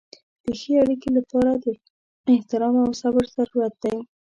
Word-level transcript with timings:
د 0.45 0.45
ښې 0.59 0.73
اړیکې 0.83 1.09
لپاره 1.17 1.51
د 1.63 1.65
احترام 2.35 2.75
او 2.83 2.89
صبر 3.01 3.23
ضرورت 3.35 3.73
دی. 3.83 3.97